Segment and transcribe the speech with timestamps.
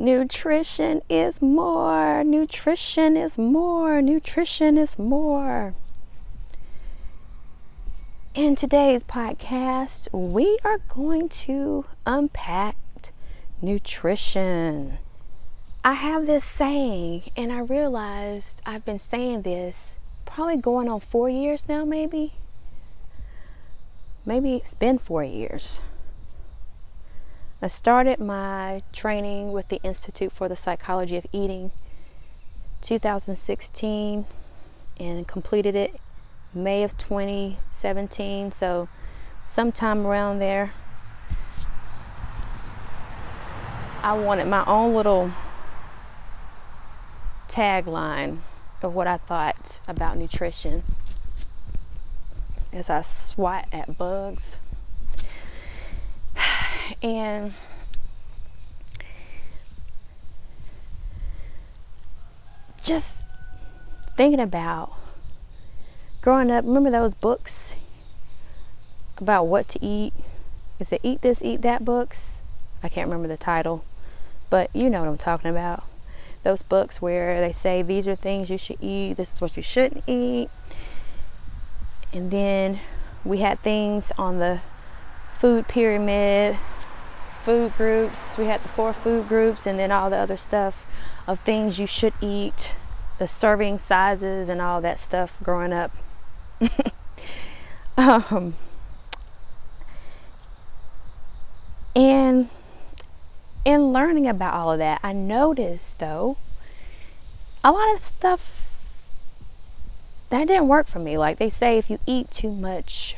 [0.00, 2.22] Nutrition is more.
[2.22, 4.00] Nutrition is more.
[4.00, 5.74] Nutrition is more.
[8.32, 12.76] In today's podcast, we are going to unpack
[13.60, 14.98] nutrition.
[15.82, 21.28] I have this saying, and I realized I've been saying this probably going on four
[21.28, 22.34] years now, maybe.
[24.24, 25.80] Maybe it's been four years.
[27.60, 31.72] I started my training with the Institute for the Psychology of Eating
[32.82, 34.26] 2016
[35.00, 35.96] and completed it
[36.54, 38.52] May of 2017.
[38.52, 38.88] So,
[39.40, 40.70] sometime around there,
[44.04, 45.32] I wanted my own little
[47.48, 48.38] tagline
[48.82, 50.84] of what I thought about nutrition
[52.72, 54.54] as I swat at bugs
[57.02, 57.54] and
[62.84, 63.24] just
[64.16, 64.92] thinking about
[66.20, 67.76] growing up remember those books
[69.18, 70.12] about what to eat?
[70.78, 72.40] Is it eat this eat that books?
[72.82, 73.84] I can't remember the title
[74.50, 75.84] but you know what i'm talking about.
[76.42, 79.62] Those books where they say these are things you should eat this is what you
[79.62, 80.48] shouldn't eat.
[82.12, 82.80] And then
[83.24, 84.60] we had things on the
[85.36, 86.56] food pyramid
[87.48, 88.36] food groups.
[88.36, 90.84] We had the four food groups and then all the other stuff
[91.26, 92.74] of things you should eat,
[93.18, 95.90] the serving sizes and all that stuff growing up.
[97.96, 98.52] um,
[101.96, 102.50] and
[103.64, 106.36] in learning about all of that, I noticed though
[107.64, 108.68] a lot of stuff
[110.28, 111.16] that didn't work for me.
[111.16, 113.16] Like they say, if you eat too much,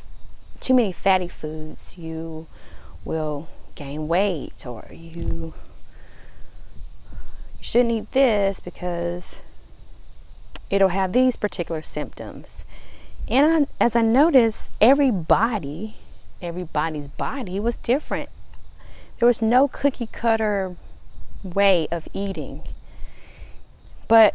[0.61, 2.47] too many fatty foods, you
[3.05, 3.49] will
[3.81, 5.55] gain weight or you
[7.59, 9.41] you shouldn't eat this because
[10.69, 12.65] it'll have these particular symptoms.
[13.29, 15.97] And I, as I noticed, every body,
[16.43, 18.29] everybody's body was different.
[19.19, 20.77] There was no cookie cutter
[21.43, 22.63] way of eating.
[24.09, 24.35] But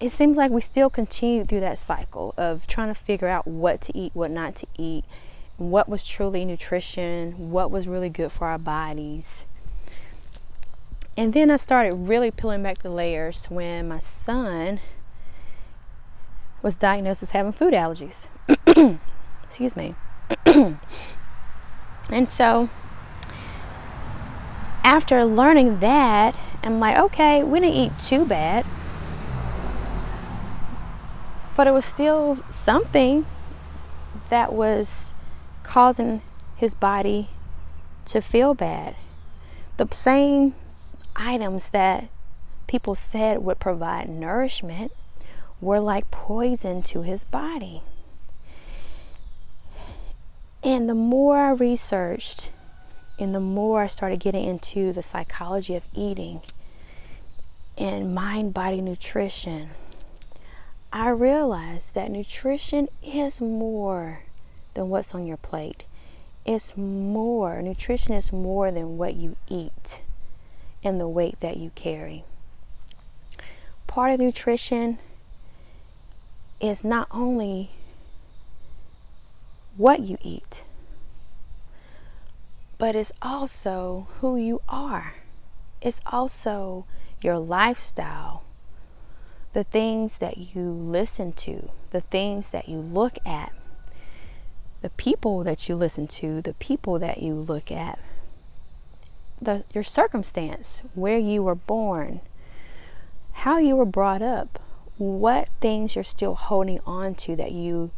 [0.00, 3.80] it seems like we still continue through that cycle of trying to figure out what
[3.82, 5.04] to eat, what not to eat,
[5.60, 9.44] what was truly nutrition, what was really good for our bodies.
[11.18, 14.80] And then I started really peeling back the layers when my son
[16.62, 18.26] was diagnosed as having food allergies.
[19.44, 19.94] Excuse me.
[22.10, 22.70] and so
[24.82, 28.64] after learning that, I'm like, okay, we didn't eat too bad.
[31.54, 33.26] But it was still something
[34.30, 35.12] that was
[35.70, 36.20] causing
[36.56, 37.28] his body
[38.04, 38.96] to feel bad.
[39.76, 40.52] The same
[41.14, 42.08] items that
[42.66, 44.90] people said would provide nourishment
[45.60, 47.82] were like poison to his body.
[50.64, 52.50] And the more I researched
[53.20, 56.40] and the more I started getting into the psychology of eating
[57.78, 59.68] and mind body nutrition,
[60.92, 64.22] I realized that nutrition is more
[64.74, 65.84] than what's on your plate.
[66.46, 70.00] It's more, nutrition is more than what you eat
[70.82, 72.24] and the weight that you carry.
[73.86, 74.98] Part of nutrition
[76.60, 77.70] is not only
[79.76, 80.64] what you eat,
[82.78, 85.14] but it's also who you are.
[85.82, 86.86] It's also
[87.22, 88.42] your lifestyle,
[89.52, 93.52] the things that you listen to, the things that you look at,
[94.82, 97.98] the people that you listen to, the people that you look at,
[99.40, 102.20] the, your circumstance, where you were born,
[103.32, 104.58] how you were brought up,
[104.98, 107.90] what things you're still holding on to that you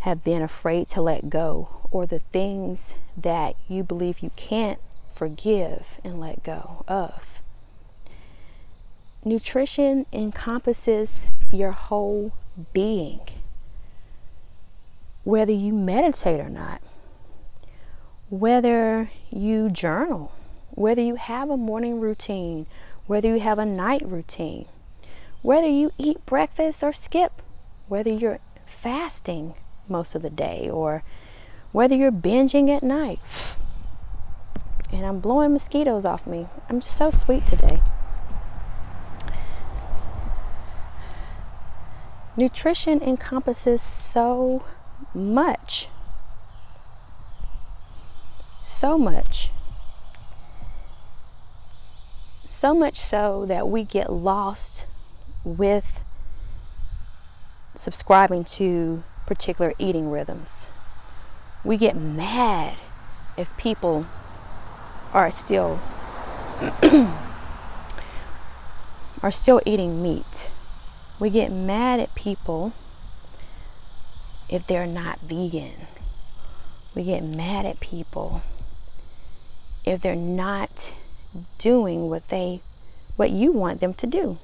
[0.00, 4.78] have been afraid to let go, or the things that you believe you can't
[5.14, 7.40] forgive and let go of.
[9.24, 12.32] Nutrition encompasses your whole
[12.72, 13.20] being
[15.26, 16.80] whether you meditate or not,
[18.30, 20.30] whether you journal,
[20.70, 22.64] whether you have a morning routine,
[23.08, 24.64] whether you have a night routine,
[25.42, 27.32] whether you eat breakfast or skip,
[27.88, 29.54] whether you're fasting
[29.88, 31.02] most of the day or
[31.72, 33.18] whether you're binging at night.
[34.92, 36.46] And I'm blowing mosquitoes off me.
[36.70, 37.80] I'm just so sweet today.
[42.36, 44.62] Nutrition encompasses so
[45.14, 45.88] much.
[48.62, 49.50] So much.
[52.44, 54.86] So much so that we get lost
[55.44, 56.02] with
[57.74, 60.68] subscribing to particular eating rhythms.
[61.64, 62.78] We get mad
[63.36, 64.06] if people
[65.12, 65.80] are still
[69.22, 70.50] are still eating meat.
[71.18, 72.72] We get mad at people
[74.48, 75.86] if they're not vegan.
[76.94, 78.42] We get mad at people
[79.84, 80.94] if they're not
[81.58, 82.60] doing what they
[83.16, 84.38] what you want them to do.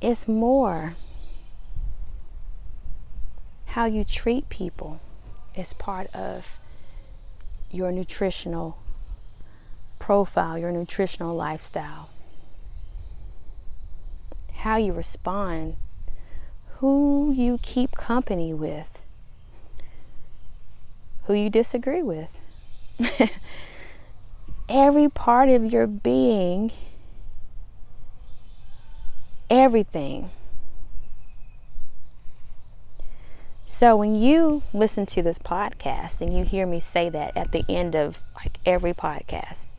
[0.00, 0.94] It's more
[3.68, 5.00] how you treat people
[5.56, 6.58] is part of
[7.72, 8.78] your nutritional
[9.98, 12.08] profile, your nutritional lifestyle.
[14.64, 15.76] How you respond,
[16.78, 18.98] who you keep company with,
[21.26, 22.30] who you disagree with.
[24.70, 26.72] Every part of your being,
[29.50, 30.30] everything.
[33.66, 37.66] So when you listen to this podcast and you hear me say that at the
[37.68, 39.72] end of like every podcast,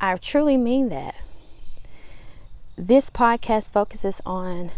[0.00, 1.14] I truly mean that.
[2.78, 4.70] This podcast focuses on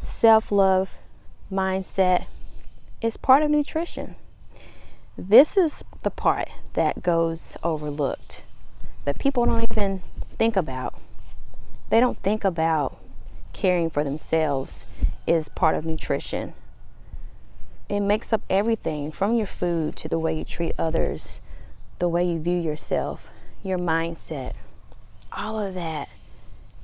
[0.00, 0.96] self love,
[1.52, 2.26] mindset.
[3.00, 4.16] It's part of nutrition.
[5.16, 8.42] This is the part that goes overlooked
[9.04, 10.00] that people don't even
[10.36, 10.94] think about.
[11.90, 12.98] They don't think about
[13.52, 14.84] caring for themselves
[15.28, 16.54] is part of nutrition.
[17.88, 21.40] It makes up everything from your food to the way you treat others,
[22.00, 23.30] the way you view yourself
[23.62, 24.54] your mindset.
[25.30, 26.08] All of that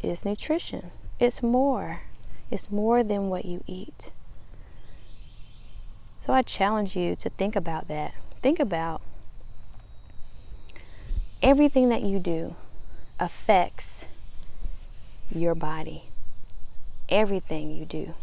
[0.03, 0.91] is nutrition.
[1.21, 2.01] It's more.
[2.51, 4.11] It's more than what you eat.
[6.21, 8.15] So I challenge you to think about that.
[8.41, 9.01] Think about
[11.43, 12.55] everything that you do
[13.21, 14.05] affects
[15.35, 16.03] your body.
[17.09, 18.15] Everything you do.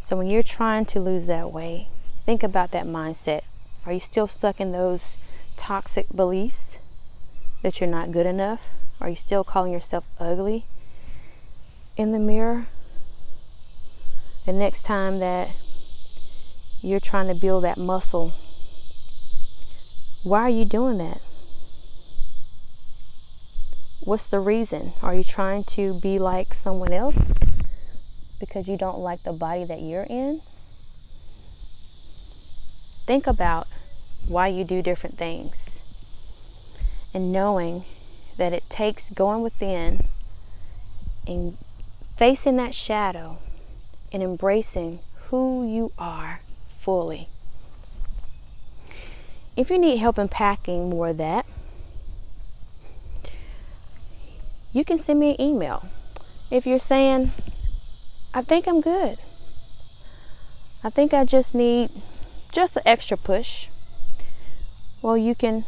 [0.00, 1.88] So when you're trying to lose that weight,
[2.24, 3.44] think about that mindset.
[3.86, 5.16] Are you still stuck in those
[5.56, 6.78] toxic beliefs?
[7.62, 8.70] that you're not good enough?
[9.00, 10.64] Are you still calling yourself ugly
[11.96, 12.66] in the mirror?
[14.44, 15.54] The next time that
[16.82, 18.32] you're trying to build that muscle,
[20.24, 21.20] why are you doing that?
[24.04, 24.92] What's the reason?
[25.02, 27.34] Are you trying to be like someone else
[28.40, 30.40] because you don't like the body that you're in?
[33.06, 33.66] Think about
[34.26, 35.80] why you do different things
[37.14, 37.84] and knowing
[38.38, 39.98] that it takes going within
[41.26, 41.54] and
[42.16, 43.38] facing that shadow
[44.12, 46.40] and embracing who you are
[46.78, 47.28] fully.
[49.56, 51.44] If you need help in packing more of that,
[54.72, 55.88] you can send me an email.
[56.50, 57.32] If you're saying,
[58.32, 59.18] I think I'm good,
[60.84, 61.90] I think I just need
[62.52, 63.66] just an extra push,
[65.02, 65.64] well, you can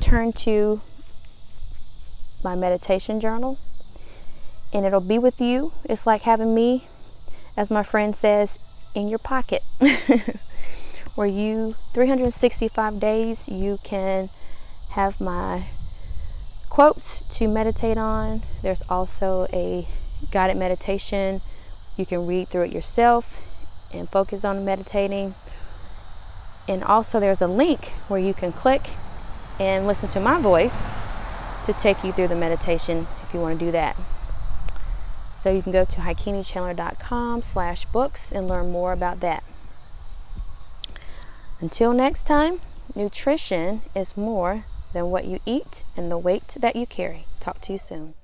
[0.00, 0.80] turn to
[2.42, 3.58] my meditation journal
[4.72, 5.72] and it'll be with you.
[5.84, 6.86] It's like having me,
[7.56, 9.62] as my friend says, in your pocket.
[11.14, 14.28] Where you, 365 days, you can
[14.90, 15.64] have my
[16.68, 18.42] quotes to meditate on.
[18.62, 19.86] There's also a
[20.30, 21.40] guided meditation.
[21.96, 23.44] You can read through it yourself
[23.92, 25.34] and focus on meditating.
[26.68, 28.82] And also, there's a link where you can click
[29.58, 30.94] and listen to my voice
[31.68, 33.94] to take you through the meditation if you want to do that.
[35.32, 39.44] So you can go to HicunniChandler.com slash books and learn more about that.
[41.60, 42.60] Until next time,
[42.94, 47.26] nutrition is more than what you eat and the weight that you carry.
[47.38, 48.14] Talk to you soon.